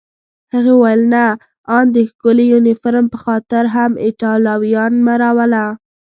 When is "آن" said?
1.77-1.85